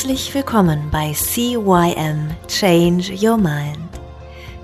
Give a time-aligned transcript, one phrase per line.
[0.00, 3.76] Herzlich willkommen bei CYM Change Your Mind.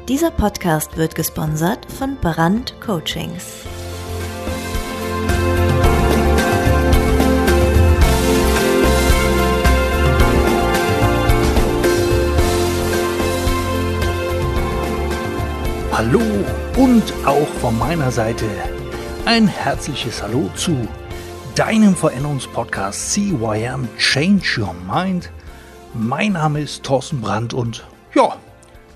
[0.09, 3.45] Dieser Podcast wird gesponsert von Brand Coachings.
[15.93, 16.23] Hallo
[16.79, 18.47] und auch von meiner Seite
[19.27, 20.89] ein herzliches Hallo zu
[21.57, 25.33] deinem Veränderungspodcast CYM Change Your Mind.
[25.95, 28.37] Mein Name ist Thorsten Brandt und ja,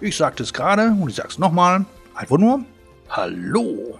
[0.02, 2.62] ich sagte es gerade und ich sage es nochmal, einfach nur
[3.08, 3.98] Hallo.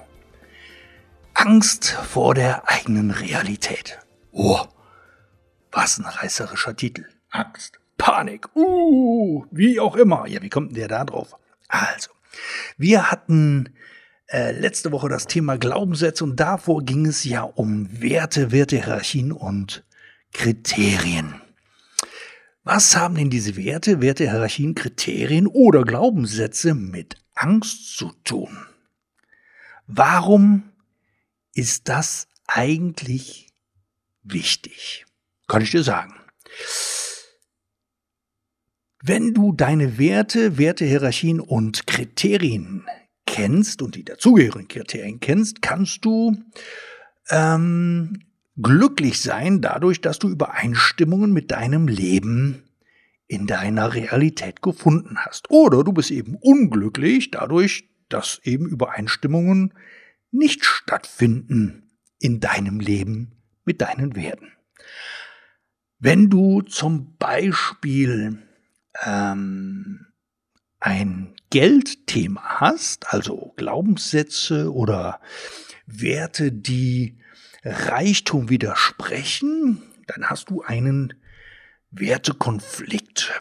[1.33, 3.99] Angst vor der eigenen Realität.
[4.31, 4.61] Oh,
[5.73, 7.07] was ein reißerischer Titel.
[7.31, 10.27] Angst, Panik, uh, wie auch immer.
[10.27, 11.35] Ja, wie kommt denn der da drauf?
[11.69, 12.11] Also,
[12.77, 13.71] wir hatten
[14.31, 19.85] äh, letzte Woche das Thema Glaubenssätze und davor ging es ja um Werte, Wertehierarchien und
[20.33, 21.41] Kriterien.
[22.63, 28.57] Was haben denn diese Werte, Wertehierarchien, Kriterien oder Glaubenssätze mit Angst zu tun?
[29.87, 30.71] Warum
[31.55, 33.49] ist das eigentlich
[34.23, 35.07] wichtig?
[35.49, 36.15] Kann ich dir sagen.
[39.03, 42.87] Wenn du deine Werte, Wertehierarchien und Kriterien
[43.27, 46.37] kennst und die dazugehörigen Kriterien kennst, kannst du
[47.31, 48.21] ähm,
[48.61, 52.65] glücklich sein dadurch, dass du Übereinstimmungen mit deinem Leben
[53.27, 55.51] in deiner Realität gefunden hast.
[55.51, 59.73] Oder du bist eben unglücklich dadurch, dass eben Übereinstimmungen
[60.33, 63.33] nicht stattfinden in deinem Leben
[63.65, 64.49] mit deinen Werten.
[65.99, 68.39] Wenn du zum Beispiel
[69.05, 70.07] ähm,
[70.81, 75.21] ein Geldthema hast, also Glaubenssätze oder
[75.87, 77.19] Werte, die
[77.63, 81.15] Reichtum widersprechen, dann hast du einen
[81.91, 83.41] Wertekonflikt.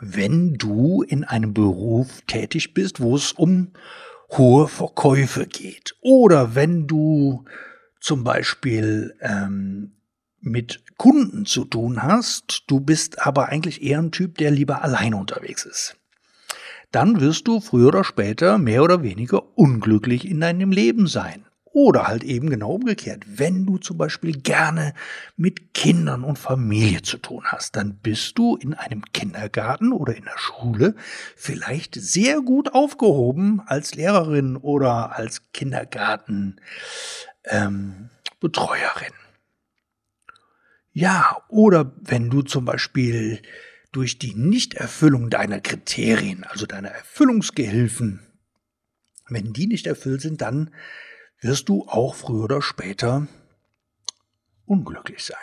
[0.00, 3.72] Wenn du in einem Beruf tätig bist, wo es um
[4.30, 7.44] hohe Verkäufe geht, oder wenn du
[8.00, 9.92] zum Beispiel ähm,
[10.40, 15.16] mit Kunden zu tun hast, du bist aber eigentlich eher ein Typ, der lieber alleine
[15.16, 15.96] unterwegs ist
[16.94, 21.44] dann wirst du früher oder später mehr oder weniger unglücklich in deinem Leben sein.
[21.64, 23.24] Oder halt eben genau umgekehrt.
[23.26, 24.94] Wenn du zum Beispiel gerne
[25.36, 30.22] mit Kindern und Familie zu tun hast, dann bist du in einem Kindergarten oder in
[30.22, 30.94] der Schule
[31.34, 36.60] vielleicht sehr gut aufgehoben als Lehrerin oder als Kindergartenbetreuerin.
[37.44, 38.10] Ähm,
[40.92, 43.42] ja, oder wenn du zum Beispiel
[43.94, 48.20] durch die Nichterfüllung deiner Kriterien, also deiner Erfüllungsgehilfen,
[49.28, 50.74] wenn die nicht erfüllt sind, dann
[51.40, 53.28] wirst du auch früher oder später
[54.66, 55.36] unglücklich sein.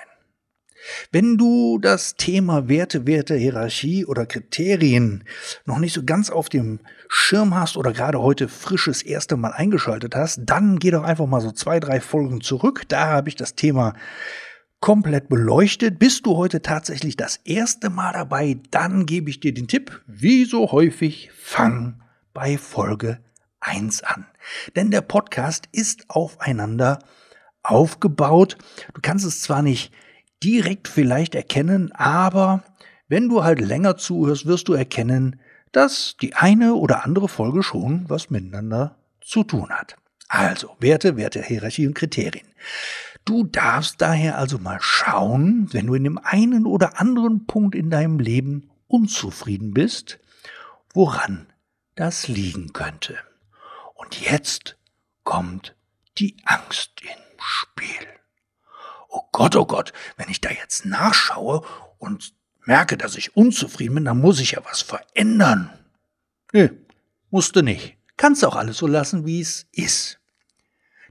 [1.12, 5.24] Wenn du das Thema Werte, Werte, Hierarchie oder Kriterien
[5.66, 10.16] noch nicht so ganz auf dem Schirm hast oder gerade heute frisches erste Mal eingeschaltet
[10.16, 12.84] hast, dann geh doch einfach mal so zwei, drei Folgen zurück.
[12.88, 13.94] Da habe ich das Thema
[14.82, 16.00] komplett beleuchtet.
[16.00, 20.44] Bist du heute tatsächlich das erste Mal dabei, dann gebe ich dir den Tipp, wie
[20.44, 22.02] so häufig, fang
[22.34, 23.20] bei Folge
[23.62, 24.26] 1 an.
[24.76, 27.00] Denn der Podcast ist aufeinander
[27.64, 28.58] aufgebaut.
[28.94, 29.94] Du kannst es zwar nicht
[30.44, 32.64] direkt vielleicht erkennen, aber
[33.08, 35.40] wenn du halt länger zuhörst, wirst du erkennen,
[35.72, 39.96] dass die eine oder andere Folge schon was miteinander zu tun hat.
[40.28, 42.48] Also, Werte, Werte, Hierarchie und Kriterien.
[43.26, 47.90] Du darfst daher also mal schauen, wenn du in dem einen oder anderen Punkt in
[47.90, 50.20] deinem Leben unzufrieden bist,
[50.94, 51.48] woran
[51.96, 53.18] das liegen könnte.
[53.94, 54.78] Und jetzt
[55.24, 55.76] kommt
[56.18, 58.08] die Angst ins Spiel.
[59.10, 61.66] Oh Gott, oh Gott, wenn ich da jetzt nachschaue
[62.00, 62.34] und
[62.66, 65.70] merke, dass ich unzufrieden bin, dann muss ich ja was verändern.
[66.54, 66.72] Nee,
[67.30, 67.98] musste nicht.
[68.18, 70.20] Kannst auch alles so lassen, wie es ist.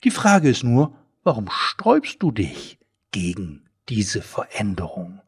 [0.04, 0.96] Die Frage ist nur,
[1.30, 2.80] Warum sträubst du dich
[3.12, 5.20] gegen diese Veränderung?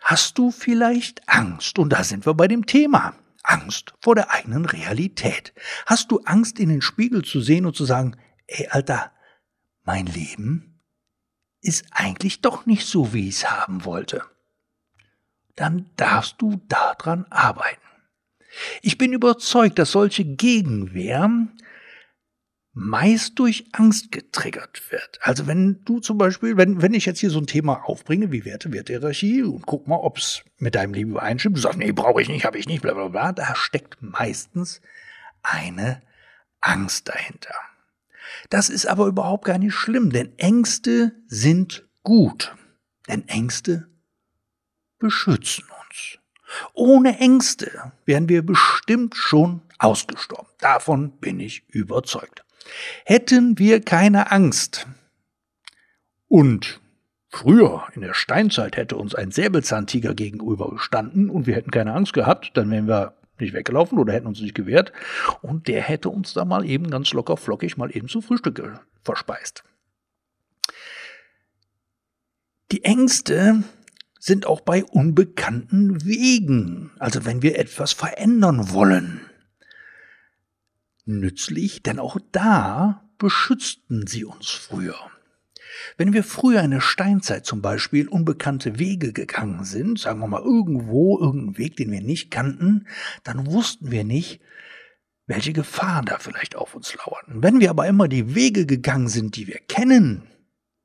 [0.00, 1.78] Hast du vielleicht Angst?
[1.78, 3.14] Und da sind wir bei dem Thema.
[3.44, 5.54] Angst vor der eigenen Realität.
[5.86, 8.16] Hast du Angst, in den Spiegel zu sehen und zu sagen,
[8.48, 9.12] ey, Alter,
[9.84, 10.80] mein Leben
[11.60, 14.20] ist eigentlich doch nicht so, wie ich es haben wollte.
[15.54, 17.86] Dann darfst du daran arbeiten.
[18.82, 21.30] Ich bin überzeugt, dass solche Gegenwehr
[22.74, 25.20] meist durch Angst getriggert wird.
[25.22, 28.44] Also wenn du zum Beispiel, wenn, wenn ich jetzt hier so ein Thema aufbringe wie
[28.44, 32.20] Werte, Wertehierarchie und guck mal, ob es mit deinem Leben übereinstimmt, du sagst, nee, brauche
[32.20, 34.80] ich nicht, habe ich nicht, bla bla bla, da steckt meistens
[35.42, 36.02] eine
[36.60, 37.54] Angst dahinter.
[38.50, 42.56] Das ist aber überhaupt gar nicht schlimm, denn Ängste sind gut.
[43.08, 43.86] Denn Ängste
[44.98, 46.18] beschützen uns.
[46.72, 50.48] Ohne Ängste wären wir bestimmt schon ausgestorben.
[50.58, 52.44] Davon bin ich überzeugt.
[53.04, 54.86] Hätten wir keine Angst.
[56.28, 56.80] Und
[57.34, 62.12] Früher, in der Steinzeit, hätte uns ein Säbelzahntiger gegenüber gestanden und wir hätten keine Angst
[62.12, 64.92] gehabt, dann wären wir nicht weggelaufen oder hätten uns nicht gewehrt.
[65.42, 68.62] Und der hätte uns da mal eben ganz locker flockig mal eben zu Frühstück
[69.02, 69.64] verspeist.
[72.70, 73.64] Die Ängste
[74.20, 79.20] sind auch bei unbekannten Wegen, also wenn wir etwas verändern wollen,
[81.04, 84.96] nützlich, denn auch da beschützten sie uns früher.
[85.96, 90.42] Wenn wir früher in der Steinzeit zum Beispiel unbekannte Wege gegangen sind, sagen wir mal
[90.42, 92.86] irgendwo, irgendeinen Weg, den wir nicht kannten,
[93.22, 94.40] dann wussten wir nicht,
[95.26, 97.42] welche Gefahren da vielleicht auf uns lauerten.
[97.42, 100.22] Wenn wir aber immer die Wege gegangen sind, die wir kennen,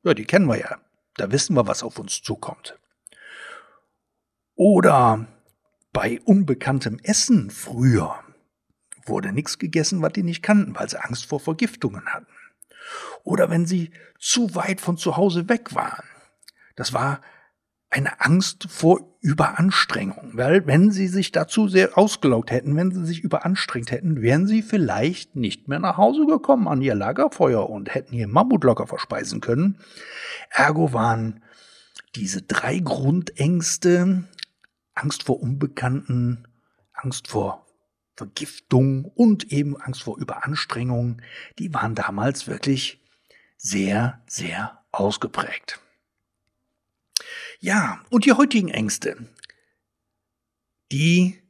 [0.04, 0.77] ja, die kennen wir ja,
[1.15, 2.77] da wissen wir, was auf uns zukommt.
[4.56, 5.27] Oder
[5.92, 8.24] bei unbekanntem Essen früher
[9.09, 12.27] wurde nichts gegessen, was die nicht kannten, weil sie Angst vor Vergiftungen hatten
[13.23, 16.06] oder wenn sie zu weit von zu Hause weg waren.
[16.75, 17.21] Das war
[17.89, 23.21] eine Angst vor Überanstrengung, weil wenn sie sich dazu sehr ausgelaugt hätten, wenn sie sich
[23.21, 28.13] überanstrengt hätten, wären sie vielleicht nicht mehr nach Hause gekommen an ihr Lagerfeuer und hätten
[28.13, 29.79] ihr Mammut locker verspeisen können.
[30.51, 31.44] Ergo waren
[32.15, 34.23] diese drei Grundängste,
[34.94, 36.47] Angst vor Unbekannten,
[36.94, 37.65] Angst vor
[38.19, 41.21] Vergiftung und eben Angst vor Überanstrengung,
[41.57, 43.01] die waren damals wirklich
[43.56, 45.80] sehr, sehr ausgeprägt.
[47.62, 49.16] Ja, und die heutigen Ängste,
[50.92, 51.42] die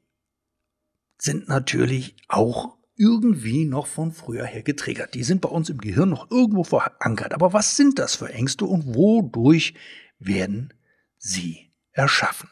[1.17, 5.15] sind natürlich auch irgendwie noch von früher her getriggert.
[5.15, 7.33] Die sind bei uns im Gehirn noch irgendwo verankert.
[7.33, 9.73] Aber was sind das für Ängste und wodurch
[10.19, 10.71] werden
[11.17, 12.49] sie erschaffen?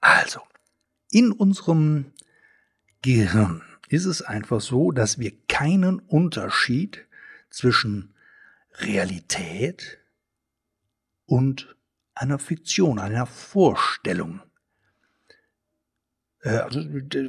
[0.00, 0.40] Also,
[1.10, 2.12] in unserem
[3.02, 7.06] Gehirn ist es einfach so, dass wir keinen Unterschied
[7.50, 8.14] zwischen
[8.78, 9.98] Realität
[11.26, 11.74] und
[12.14, 14.40] einer Fiktion, einer Vorstellung.
[16.42, 16.80] Äh, also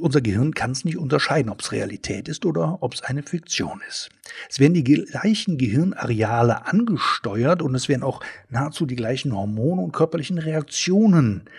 [0.01, 3.81] unser Gehirn kann es nicht unterscheiden, ob es Realität ist oder ob es eine Fiktion
[3.87, 4.09] ist.
[4.49, 9.93] Es werden die gleichen Gehirnareale angesteuert und es werden auch nahezu die gleichen Hormone und
[9.93, 11.49] körperlichen Reaktionen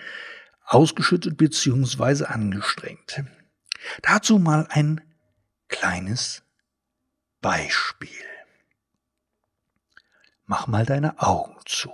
[0.65, 2.25] ausgeschüttet bzw.
[2.25, 3.23] angestrengt.
[4.01, 5.01] Dazu mal ein
[5.67, 6.43] kleines
[7.41, 8.09] Beispiel.
[10.45, 11.93] Mach mal deine Augen zu.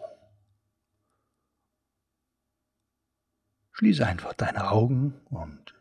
[3.71, 5.73] Schließe einfach deine Augen und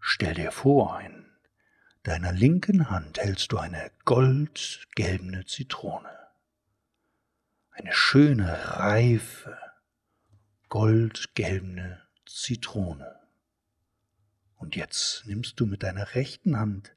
[0.00, 1.26] stell dir vor, in
[2.04, 6.08] deiner linken Hand hältst du eine goldgelbene Zitrone.
[7.70, 9.58] Eine schöne, reife,
[10.68, 13.21] goldgelbene Zitrone.
[14.72, 16.94] Und jetzt nimmst du mit deiner rechten Hand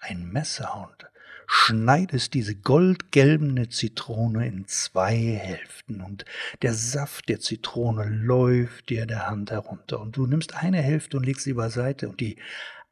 [0.00, 1.08] ein Messer und
[1.46, 6.26] schneidest diese goldgelbene Zitrone in zwei Hälften und
[6.60, 9.98] der Saft der Zitrone läuft dir der Hand herunter.
[9.98, 12.36] Und du nimmst eine Hälfte und legst sie beiseite und die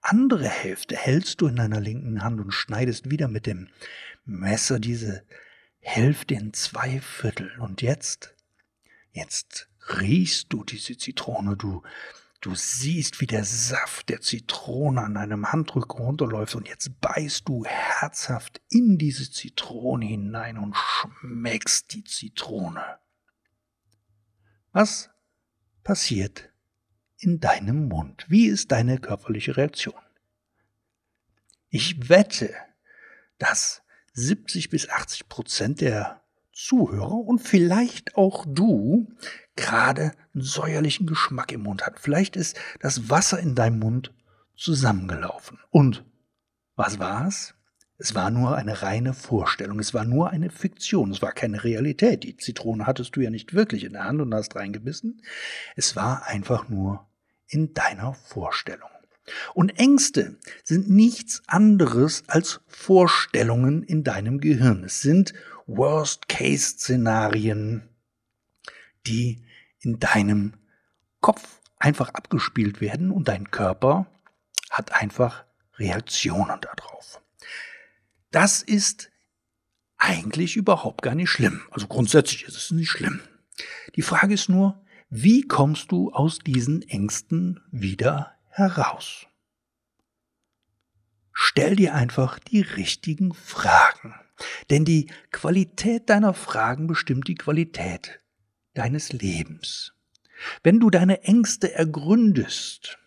[0.01, 3.69] andere Hälfte hältst du in deiner linken Hand und schneidest wieder mit dem
[4.25, 5.23] Messer diese
[5.81, 7.53] Hälfte in zwei Viertel.
[7.59, 8.35] Und jetzt,
[9.13, 9.69] jetzt
[10.01, 11.83] riechst du diese Zitrone, du
[12.41, 17.65] Du siehst, wie der Saft der Zitrone an deinem Handrücken runterläuft und jetzt beißt du
[17.65, 22.99] herzhaft in diese Zitrone hinein und schmeckst die Zitrone.
[24.71, 25.11] Was
[25.83, 26.53] passiert
[27.19, 28.27] in deinem Mund?
[28.29, 29.95] Wie ist deine körperliche Reaktion?
[31.71, 32.55] Ich wette,
[33.39, 36.23] dass 70 bis 80 Prozent der
[36.59, 39.07] Zuhörer und vielleicht auch du
[39.55, 42.01] gerade einen säuerlichen Geschmack im Mund hat.
[42.01, 44.13] Vielleicht ist das Wasser in deinem Mund
[44.57, 45.61] zusammengelaufen.
[45.71, 46.05] Und
[46.75, 47.55] was war's?
[47.97, 52.25] Es war nur eine reine Vorstellung, es war nur eine Fiktion, es war keine Realität.
[52.25, 55.23] Die Zitrone hattest du ja nicht wirklich in der Hand und hast reingebissen.
[55.77, 57.09] Es war einfach nur
[57.47, 58.91] in deiner Vorstellung.
[59.55, 64.85] Und Ängste sind nichts anderes als Vorstellungen in deinem Gehirn.
[64.85, 65.35] Es sind
[65.69, 67.89] Worst-Case-Szenarien,
[69.07, 69.47] die
[69.81, 70.55] in deinem
[71.21, 74.07] Kopf einfach abgespielt werden und dein Körper
[74.71, 75.45] hat einfach
[75.75, 77.21] Reaktionen darauf.
[78.31, 79.11] Das ist
[79.97, 81.63] eigentlich überhaupt gar nicht schlimm.
[81.71, 83.21] Also grundsätzlich ist es nicht schlimm.
[83.97, 89.27] Die Frage ist nur, wie kommst du aus diesen Ängsten wieder heraus?
[91.33, 94.15] Stell dir einfach die richtigen Fragen.
[94.71, 98.21] Denn die Qualität deiner Fragen bestimmt die Qualität
[98.75, 99.93] deines Lebens.
[100.63, 102.99] Wenn du deine Ängste ergründest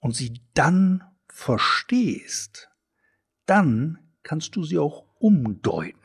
[0.00, 2.68] und sie dann verstehst,
[3.46, 5.98] dann kannst du sie auch umdeuten.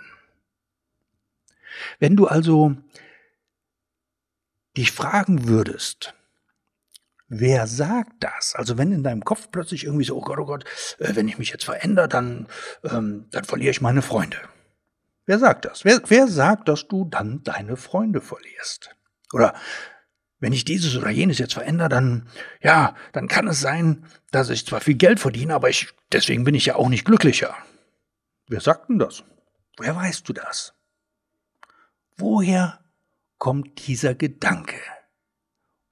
[2.00, 2.76] Wenn du also
[4.78, 6.14] dich fragen würdest,
[7.28, 8.56] wer sagt das?
[8.56, 10.66] Also wenn in deinem Kopf plötzlich irgendwie so, oh Gott, oh Gott,
[11.00, 12.48] äh, wenn ich mich jetzt verändere, dann,
[12.84, 14.38] ähm, dann verliere ich meine Freunde.
[15.32, 15.86] Wer sagt das?
[15.86, 18.94] Wer, wer sagt, dass du dann deine Freunde verlierst?
[19.32, 19.54] Oder
[20.42, 22.28] wenn ich dieses oder jenes jetzt verändere, dann,
[22.62, 26.54] ja, dann kann es sein, dass ich zwar viel Geld verdiene, aber ich, deswegen bin
[26.54, 27.56] ich ja auch nicht glücklicher.
[28.50, 29.24] Wer sagt denn das?
[29.78, 30.74] Woher weißt du das?
[32.18, 32.84] Woher
[33.38, 34.82] kommt dieser Gedanke?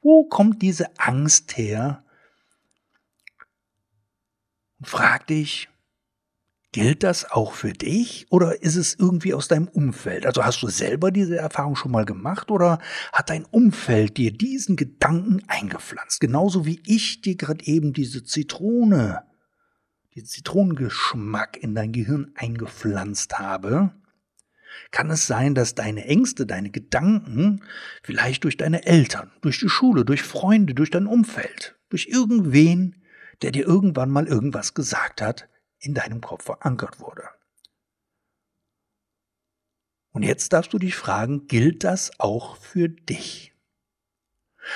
[0.01, 2.03] Wo kommt diese Angst her?
[4.79, 5.69] Und frag dich,
[6.71, 10.27] Gilt das auch für dich oder ist es irgendwie aus deinem Umfeld?
[10.27, 12.77] Also hast du selber diese Erfahrung schon mal gemacht oder
[13.11, 16.19] hat dein Umfeld dir diesen Gedanken eingepflanzt?
[16.19, 19.23] Genauso wie ich dir gerade eben diese Zitrone,
[20.15, 23.91] den Zitronengeschmack in dein Gehirn eingepflanzt habe.
[24.91, 27.63] Kann es sein, dass deine Ängste, deine Gedanken
[28.03, 33.01] vielleicht durch deine Eltern, durch die Schule, durch Freunde, durch dein Umfeld, durch irgendwen,
[33.41, 35.49] der dir irgendwann mal irgendwas gesagt hat,
[35.79, 37.23] in deinem Kopf verankert wurde.
[40.11, 43.53] Und jetzt darfst du dich fragen, gilt das auch für dich?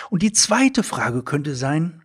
[0.10, 2.04] Und die zweite Frage könnte sein,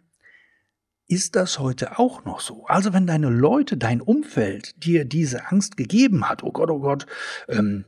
[1.07, 2.67] ist das heute auch noch so?
[2.67, 7.07] Also wenn deine Leute, dein Umfeld dir diese Angst gegeben hat, oh Gott, oh Gott,
[7.49, 7.87] ähm,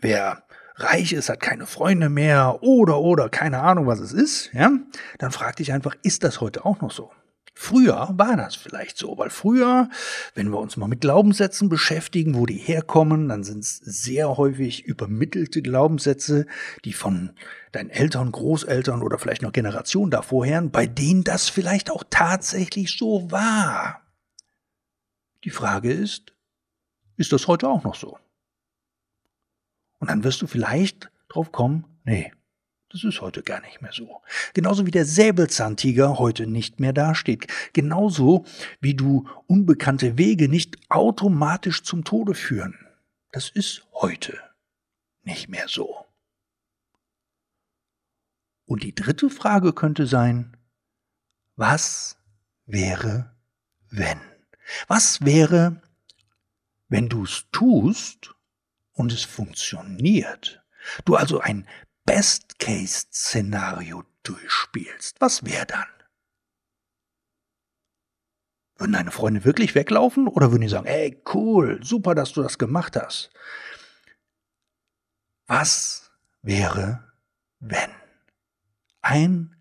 [0.00, 0.44] wer
[0.76, 4.70] reich ist, hat keine Freunde mehr oder oder keine Ahnung, was es ist, ja,
[5.18, 7.12] dann frag dich einfach, ist das heute auch noch so?
[7.54, 9.90] Früher war das vielleicht so, weil früher,
[10.34, 14.84] wenn wir uns mal mit Glaubenssätzen beschäftigen, wo die herkommen, dann sind es sehr häufig
[14.84, 16.46] übermittelte Glaubenssätze,
[16.84, 17.32] die von
[17.72, 22.96] deinen Eltern, Großeltern oder vielleicht noch Generationen davor her, bei denen das vielleicht auch tatsächlich
[22.96, 24.00] so war.
[25.44, 26.32] Die Frage ist,
[27.16, 28.18] ist das heute auch noch so?
[29.98, 32.32] Und dann wirst du vielleicht drauf kommen, nee,
[32.92, 34.20] das ist heute gar nicht mehr so.
[34.52, 37.46] Genauso wie der Säbelzahntiger heute nicht mehr dasteht.
[37.72, 38.44] Genauso
[38.80, 42.78] wie du unbekannte Wege nicht automatisch zum Tode führen.
[43.30, 44.38] Das ist heute
[45.22, 46.04] nicht mehr so.
[48.66, 50.56] Und die dritte Frage könnte sein,
[51.56, 52.18] was
[52.66, 53.34] wäre,
[53.90, 54.20] wenn?
[54.86, 55.80] Was wäre,
[56.88, 58.34] wenn du es tust
[58.92, 60.62] und es funktioniert?
[61.04, 61.66] Du also ein
[62.12, 65.86] Best-Case-Szenario durchspielst, was wäre dann?
[68.76, 72.58] Würden deine Freunde wirklich weglaufen oder würden die sagen, ey, cool, super, dass du das
[72.58, 73.30] gemacht hast?
[75.46, 76.10] Was
[76.42, 77.10] wäre,
[77.60, 77.92] wenn?
[79.00, 79.56] Ein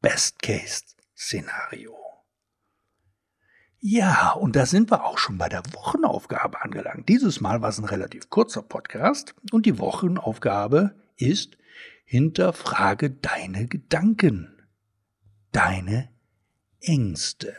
[0.00, 1.96] Best-Case-Szenario.
[3.78, 7.08] Ja, und da sind wir auch schon bei der Wochenaufgabe angelangt.
[7.08, 11.58] Dieses Mal war es ein relativ kurzer Podcast und die Wochenaufgabe ist,
[12.04, 14.62] Hinterfrage deine Gedanken,
[15.52, 16.10] deine
[16.80, 17.56] Ängste.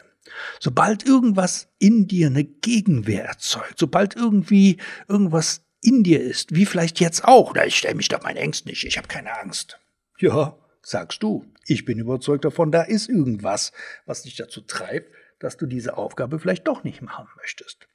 [0.60, 7.00] Sobald irgendwas in dir eine Gegenwehr erzeugt, sobald irgendwie irgendwas in dir ist, wie vielleicht
[7.00, 9.80] jetzt auch, oder ich stelle mich da meinen Ängsten nicht, ich habe keine Angst.
[10.18, 13.74] Ja, sagst du, ich bin überzeugt davon, da ist irgendwas,
[14.06, 17.88] was dich dazu treibt, dass du diese Aufgabe vielleicht doch nicht machen möchtest.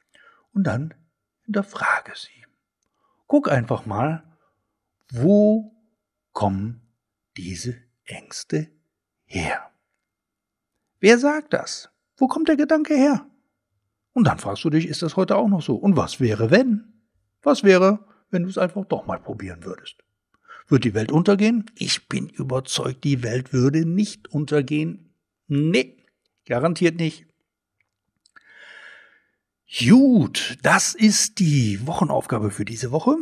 [0.52, 0.95] Und dann
[1.45, 2.45] hinterfrage sie.
[3.26, 4.23] Guck einfach mal,
[5.11, 5.77] wo
[6.38, 6.80] kommen
[7.37, 8.68] diese Ängste
[9.25, 9.73] her?
[11.00, 11.90] Wer sagt das?
[12.16, 13.26] Wo kommt der Gedanke her?
[14.12, 15.75] Und dann fragst du dich, ist das heute auch noch so?
[15.75, 16.92] Und was wäre, wenn?
[17.42, 19.97] Was wäre, wenn du es einfach doch mal probieren würdest?
[20.68, 21.68] Wird die Welt untergehen?
[21.75, 25.12] Ich bin überzeugt, die Welt würde nicht untergehen.
[25.49, 25.97] Nee,
[26.47, 27.26] garantiert nicht.
[29.76, 33.16] Gut, das ist die Wochenaufgabe für diese Woche.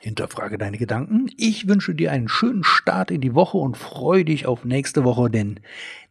[0.00, 1.30] Hinterfrage deine Gedanken.
[1.36, 5.30] Ich wünsche dir einen schönen Start in die Woche und freue dich auf nächste Woche,
[5.30, 5.60] denn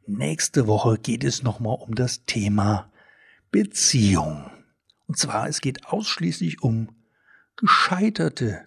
[0.08, 2.92] nächste Woche geht es nochmal um das Thema
[3.52, 4.50] Beziehung.
[5.08, 6.90] Und zwar, es geht ausschließlich um
[7.56, 8.64] gescheiterte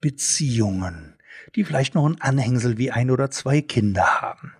[0.00, 1.16] Beziehungen,
[1.54, 4.54] die vielleicht noch ein Anhängsel wie ein oder zwei Kinder haben.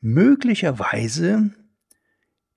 [0.00, 1.50] Möglicherweise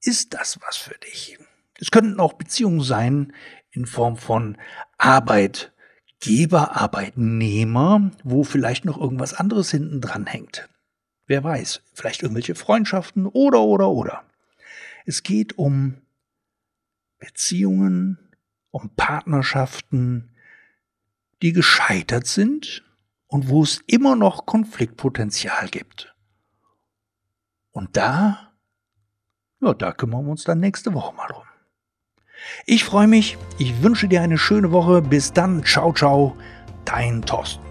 [0.01, 1.37] ist das was für dich.
[1.79, 3.33] Es könnten auch Beziehungen sein
[3.71, 4.57] in Form von
[4.97, 5.73] Arbeit,
[6.19, 10.69] Geber, Arbeitnehmer, wo vielleicht noch irgendwas anderes hinten dran hängt.
[11.27, 14.23] Wer weiß, vielleicht irgendwelche Freundschaften oder oder oder.
[15.05, 16.01] Es geht um
[17.19, 18.17] Beziehungen,
[18.71, 20.35] um Partnerschaften,
[21.41, 22.83] die gescheitert sind
[23.27, 26.15] und wo es immer noch Konfliktpotenzial gibt.
[27.71, 28.53] Und da,
[29.61, 31.48] ja, da kümmern wir uns dann nächste Woche mal drum.
[32.65, 35.01] Ich freue mich, ich wünsche dir eine schöne Woche.
[35.01, 36.35] Bis dann, ciao, ciao,
[36.85, 37.63] dein Thorsten.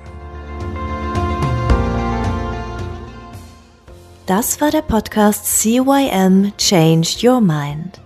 [4.27, 8.01] Das war der Podcast CYM Change Your Mind.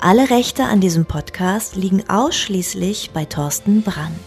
[0.00, 4.20] Alle Rechte an diesem Podcast liegen ausschließlich bei Thorsten Brandt.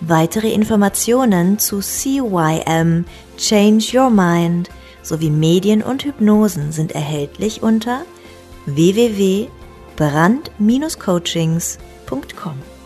[0.00, 3.04] Weitere Informationen zu CYM
[3.36, 4.70] Change Your Mind
[5.02, 8.02] sowie Medien und Hypnosen sind erhältlich unter
[9.98, 12.77] www.brand-coachings.com.